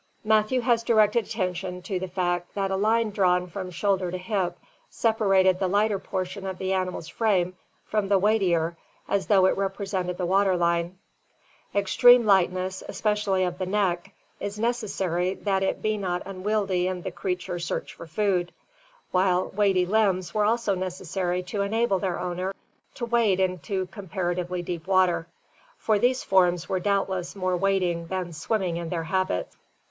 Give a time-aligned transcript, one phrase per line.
[0.23, 4.57] Matthew has directed attention to the fact that a line drawn from shoulder to hip
[4.89, 8.75] separates the lighter portion of the animal's frame from the weightier
[9.07, 10.97] as though it represented the water line.
[11.75, 16.23] Extreme lightness, especially 5H ORGANIC EVOLUTION of the neck, is necessary that it be not
[16.25, 18.51] unwieldy in the creature's search for food,
[19.11, 22.55] while weighty limbs were also necessary to enable their owner
[22.95, 25.27] to wade into comparatively deep water,
[25.77, 29.55] for these forms were doubtless more wading than swimming in their habits.